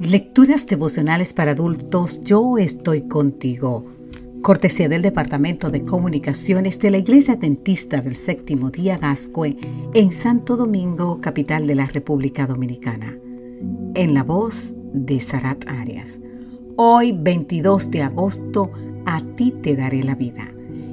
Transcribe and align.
Lecturas 0.00 0.64
devocionales 0.68 1.34
para 1.34 1.50
adultos, 1.50 2.20
yo 2.22 2.56
estoy 2.56 3.08
contigo. 3.08 3.84
Cortesía 4.42 4.88
del 4.88 5.02
Departamento 5.02 5.70
de 5.70 5.82
Comunicaciones 5.82 6.78
de 6.78 6.90
la 6.92 6.98
Iglesia 6.98 7.34
Dentista 7.34 8.00
del 8.00 8.14
Séptimo 8.14 8.70
Día 8.70 8.96
Gascue 8.96 9.56
en 9.94 10.12
Santo 10.12 10.56
Domingo, 10.56 11.20
capital 11.20 11.66
de 11.66 11.74
la 11.74 11.86
República 11.86 12.46
Dominicana. 12.46 13.18
En 13.96 14.14
la 14.14 14.22
voz 14.22 14.72
de 14.92 15.18
Sarat 15.18 15.66
Arias. 15.66 16.20
Hoy, 16.76 17.10
22 17.10 17.90
de 17.90 18.02
agosto, 18.02 18.70
a 19.04 19.20
ti 19.34 19.50
te 19.50 19.74
daré 19.74 20.04
la 20.04 20.14
vida. 20.14 20.48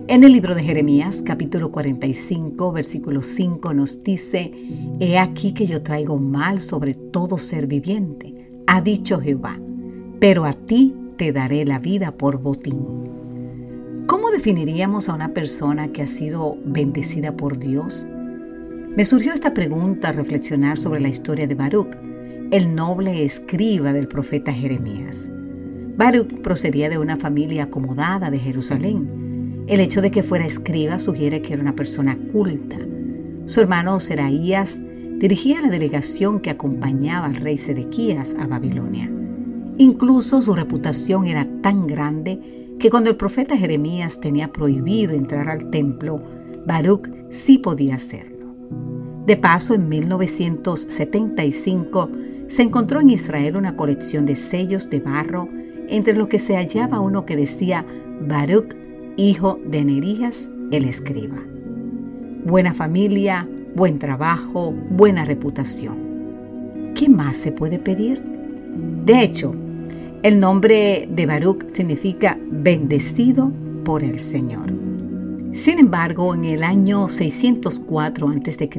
En 0.08 0.24
el 0.24 0.32
libro 0.32 0.56
de 0.56 0.64
Jeremías, 0.64 1.22
capítulo 1.24 1.72
45, 1.72 2.72
versículo 2.72 3.22
5, 3.22 3.72
nos 3.76 4.04
dice, 4.04 4.52
He 5.00 5.20
aquí 5.20 5.54
que 5.54 5.68
yo 5.68 5.84
traigo 5.84 6.18
mal 6.18 6.60
sobre 6.60 6.96
todo 6.96 7.38
ser 7.38 7.68
viviente 7.68 8.35
ha 8.68 8.82
dicho 8.82 9.20
Jehová, 9.20 9.60
pero 10.20 10.46
a 10.46 10.54
ti 10.54 10.96
te 11.18 11.32
daré 11.32 11.66
la 11.66 11.80
vida 11.80 12.12
por 12.12 12.40
botín. 12.40 13.06
¿Cómo 14.08 14.30
definiríamos 14.30 15.10
a 15.10 15.14
una 15.14 15.34
persona 15.34 15.90
que 15.90 16.04
ha 16.04 16.08
sido 16.08 16.58
bendecida 16.64 17.36
por 17.36 17.60
Dios? 17.60 18.06
Me 18.96 19.06
surgió 19.06 19.34
esta 19.34 19.54
pregunta 19.54 20.10
al 20.10 20.16
reflexionar 20.16 20.78
sobre 20.78 21.00
la 21.00 21.10
historia 21.10 21.48
de 21.48 21.56
Baruch, 21.56 21.96
el 22.52 22.76
noble 22.76 23.24
escriba 23.26 23.94
del 23.94 24.08
profeta 24.08 24.54
Jeremías. 24.54 25.30
Baruch 25.98 26.42
procedía 26.42 26.90
de 26.90 26.98
una 26.98 27.18
familia 27.18 27.64
acomodada 27.64 28.30
de 28.30 28.40
Jerusalén. 28.40 29.64
El 29.68 29.80
hecho 29.80 30.02
de 30.02 30.12
que 30.12 30.24
fuera 30.24 30.46
escriba 30.46 31.00
sugiere 31.00 31.42
que 31.42 31.54
era 31.54 31.62
una 31.62 31.76
persona 31.76 32.18
culta. 32.32 32.78
Su 33.46 33.62
hermano 33.62 34.00
Seraías 34.00 34.80
dirigía 35.20 35.62
la 35.62 35.70
delegación 35.70 36.40
que 36.40 36.50
acompañaba 36.50 37.28
al 37.28 37.36
rey 37.36 37.58
Sedequías 37.58 38.36
a 38.40 38.48
Babilonia. 38.48 39.12
Incluso 39.78 40.42
su 40.42 40.56
reputación 40.56 41.28
era 41.28 41.48
tan 41.62 41.88
grande 41.88 42.76
que 42.80 42.90
cuando 42.90 43.10
el 43.10 43.16
profeta 43.16 43.58
Jeremías 43.58 44.20
tenía 44.20 44.52
prohibido 44.52 45.14
entrar 45.14 45.50
al 45.50 45.70
templo, 45.70 46.22
Baruch 46.66 47.10
sí 47.30 47.58
podía 47.58 47.96
hacerlo. 47.96 48.56
De 49.26 49.38
paso, 49.38 49.74
en 49.74 49.90
1975 49.90 52.10
se 52.48 52.62
encontró 52.62 53.02
en 53.02 53.10
Israel 53.10 53.58
una 53.58 53.76
colección 53.76 54.26
de 54.26 54.36
sellos 54.36 54.90
de 54.90 55.00
barro 55.00 55.50
entre 55.90 56.16
los 56.16 56.28
que 56.28 56.40
se 56.40 56.56
hallaba 56.56 57.00
uno 57.00 57.26
que 57.26 57.36
decía 57.36 57.86
Baruch, 58.22 58.76
hijo 59.18 59.60
de 59.66 59.84
Nerías, 59.84 60.50
el 60.72 60.86
escriba. 60.86 61.38
Buena 62.46 62.74
familia, 62.74 63.50
buen 63.76 64.00
trabajo, 64.00 64.74
buena 64.90 65.26
reputación. 65.26 66.94
¿Qué 66.96 67.10
más 67.10 67.36
se 67.36 67.52
puede 67.52 67.78
pedir? 67.78 68.24
De 69.06 69.22
hecho, 69.22 69.54
el 70.24 70.40
nombre 70.40 71.08
de 71.12 71.26
Baruch 71.26 71.68
significa 71.72 72.40
bendecido 72.50 73.52
por 73.84 74.04
el 74.04 74.20
Señor. 74.20 74.74
Sin 75.52 75.78
embargo, 75.78 76.34
en 76.34 76.46
el 76.46 76.64
año 76.64 77.08
604 77.08 78.30
a.C., 78.30 78.70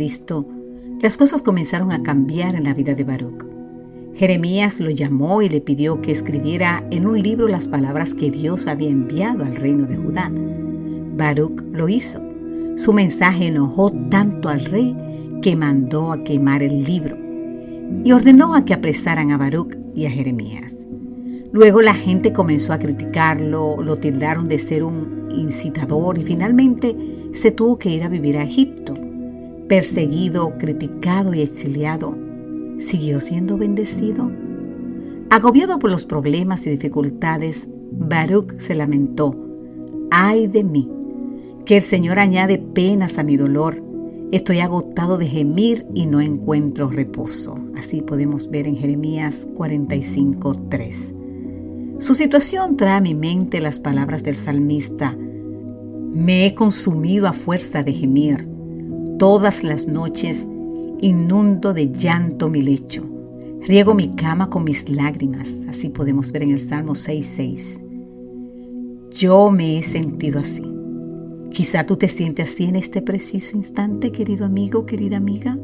las 1.00 1.17
cosas 1.17 1.42
comenzaron 1.42 1.92
a 1.92 2.02
cambiar 2.02 2.55
en 2.55 2.64
la 2.64 2.74
vida 2.74 2.94
de 2.94 3.05
Baruch. 3.05 3.44
Jeremías 4.14 4.80
lo 4.80 4.91
llamó 4.91 5.42
y 5.42 5.50
le 5.50 5.61
pidió 5.61 6.00
que 6.00 6.11
escribiera 6.11 6.83
en 6.91 7.06
un 7.06 7.22
libro 7.22 7.48
las 7.48 7.67
palabras 7.67 8.14
que 8.14 8.30
Dios 8.30 8.67
había 8.67 8.89
enviado 8.89 9.44
al 9.44 9.56
reino 9.56 9.86
de 9.86 9.97
Judá. 9.97 10.33
Baruch 11.17 11.62
lo 11.70 11.89
hizo. 11.89 12.25
Su 12.77 12.92
mensaje 12.92 13.46
enojó 13.46 13.91
tanto 13.91 14.50
al 14.50 14.64
rey 14.64 14.94
que 15.41 15.56
mandó 15.56 16.12
a 16.12 16.22
quemar 16.22 16.62
el 16.62 16.84
libro 16.84 17.16
y 18.05 18.12
ordenó 18.12 18.55
a 18.55 18.66
que 18.66 18.74
apresaran 18.74 19.30
a 19.30 19.38
Baruch 19.38 19.74
y 19.94 20.05
a 20.05 20.10
Jeremías. 20.10 20.77
Luego 21.52 21.80
la 21.80 21.94
gente 21.94 22.34
comenzó 22.34 22.74
a 22.74 22.78
criticarlo, 22.78 23.83
lo 23.83 23.96
tildaron 23.96 24.45
de 24.45 24.58
ser 24.58 24.84
un 24.84 25.30
incitador 25.34 26.18
y 26.18 26.24
finalmente 26.24 26.95
se 27.33 27.51
tuvo 27.51 27.78
que 27.78 27.90
ir 27.90 28.05
a 28.05 28.11
vivir 28.11 28.36
a 28.36 28.42
Egipto. 28.42 28.92
Perseguido, 29.68 30.58
criticado 30.58 31.33
y 31.33 31.40
exiliado, 31.40 32.14
¿siguió 32.78 33.20
siendo 33.20 33.56
bendecido? 33.56 34.30
Agobiado 35.30 35.78
por 35.78 35.90
los 35.90 36.05
problemas 36.05 36.67
y 36.67 36.70
dificultades, 36.70 37.70
Baruch 37.90 38.58
se 38.58 38.74
lamentó, 38.74 39.34
ay 40.11 40.46
de 40.46 40.62
mí, 40.62 40.90
que 41.66 41.77
el 41.77 41.82
Señor 41.82 42.18
añade 42.20 42.58
penas 42.58 43.18
a 43.18 43.24
mi 43.24 43.36
dolor. 43.36 43.82
Estoy 44.32 44.60
agotado 44.60 45.18
de 45.18 45.27
gemir 45.27 45.84
y 45.94 46.06
no 46.06 46.20
encuentro 46.20 46.88
reposo. 46.88 47.56
Así 47.77 48.00
podemos 48.00 48.48
ver 48.50 48.66
en 48.66 48.77
Jeremías 48.77 49.48
45:3. 49.54 51.14
Su 51.98 52.14
situación 52.14 52.77
trae 52.77 52.96
a 52.96 53.00
mi 53.00 53.14
mente 53.14 53.60
las 53.60 53.78
palabras 53.78 54.22
del 54.22 54.36
salmista. 54.36 55.16
Me 56.12 56.46
he 56.46 56.54
consumido 56.54 57.27
a 57.27 57.32
fuerza 57.32 57.83
de 57.83 57.92
gemir. 57.92 58.48
Todas 59.18 59.64
las 59.64 59.88
noches 59.88 60.46
inundo 61.00 61.74
de 61.74 61.90
llanto 61.90 62.48
mi 62.48 62.62
lecho. 62.62 63.04
Riego 63.62 63.94
mi 63.94 64.14
cama 64.14 64.50
con 64.50 64.62
mis 64.64 64.88
lágrimas. 64.88 65.64
Así 65.68 65.88
podemos 65.88 66.30
ver 66.30 66.44
en 66.44 66.50
el 66.50 66.60
Salmo 66.60 66.94
6:6. 66.94 67.80
Yo 69.10 69.50
me 69.50 69.78
he 69.78 69.83
sentido 69.83 70.38
así. 70.40 70.76
Quizá 71.52 71.86
tú 71.86 71.96
te 71.96 72.08
sientes 72.08 72.51
así 72.51 72.64
en 72.64 72.77
este 72.77 73.02
preciso 73.02 73.57
instante, 73.57 74.12
querido 74.12 74.45
amigo, 74.45 74.86
querida 74.86 75.17
amiga. 75.17 75.58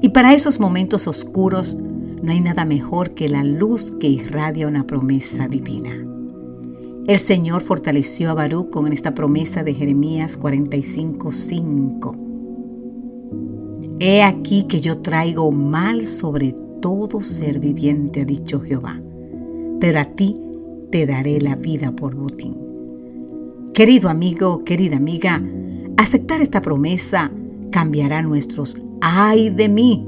Y 0.00 0.10
para 0.10 0.34
esos 0.34 0.60
momentos 0.60 1.06
oscuros 1.06 1.76
no 2.22 2.32
hay 2.32 2.40
nada 2.40 2.64
mejor 2.64 3.14
que 3.14 3.28
la 3.28 3.44
luz 3.44 3.92
que 4.00 4.08
irradia 4.08 4.66
una 4.66 4.86
promesa 4.86 5.48
divina. 5.48 6.04
El 7.06 7.18
Señor 7.18 7.62
fortaleció 7.62 8.30
a 8.30 8.34
Baruch 8.34 8.70
con 8.70 8.92
esta 8.92 9.14
promesa 9.14 9.62
de 9.62 9.72
Jeremías 9.72 10.38
45:5. 10.38 12.16
He 13.98 14.22
aquí 14.22 14.64
que 14.64 14.80
yo 14.80 14.98
traigo 14.98 15.50
mal 15.50 16.06
sobre 16.06 16.54
todo 16.80 17.22
ser 17.22 17.60
viviente, 17.60 18.22
ha 18.22 18.24
dicho 18.24 18.60
Jehová, 18.60 19.00
pero 19.80 20.00
a 20.00 20.04
ti 20.04 20.36
te 20.90 21.06
daré 21.06 21.40
la 21.40 21.56
vida 21.56 21.92
por 21.92 22.14
botín. 22.14 22.67
Querido 23.74 24.08
amigo, 24.08 24.64
querida 24.64 24.96
amiga, 24.96 25.42
aceptar 25.96 26.40
esta 26.40 26.60
promesa 26.60 27.30
cambiará 27.70 28.22
nuestros 28.22 28.80
ay 29.00 29.50
de 29.50 29.68
mí, 29.68 30.06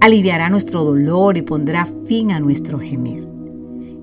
aliviará 0.00 0.50
nuestro 0.50 0.84
dolor 0.84 1.36
y 1.36 1.42
pondrá 1.42 1.86
fin 2.04 2.32
a 2.32 2.40
nuestro 2.40 2.78
gemir. 2.78 3.28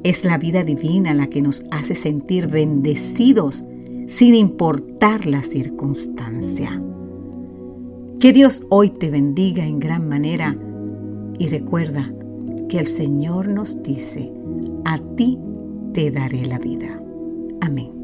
Es 0.04 0.24
la 0.24 0.38
vida 0.38 0.64
divina 0.64 1.14
la 1.14 1.28
que 1.28 1.42
nos 1.42 1.64
hace 1.72 1.94
sentir 1.94 2.48
bendecidos 2.48 3.64
sin 4.08 4.34
importar 4.34 5.26
la 5.26 5.44
circunstancia. 5.44 6.82
Que 8.20 8.34
Dios 8.34 8.66
hoy 8.70 8.90
te 8.90 9.10
bendiga 9.10 9.66
en 9.66 9.80
gran 9.80 10.08
manera 10.08 10.58
y 11.38 11.48
recuerda 11.48 12.12
que 12.70 12.80
el 12.80 12.88
Señor 12.88 13.50
nos 13.50 13.84
dice, 13.84 14.32
a 14.86 14.98
ti 15.16 15.38
te 15.94 16.12
daré 16.12 16.46
la 16.46 16.60
vida. 16.60 17.02
Amén. 17.62 17.99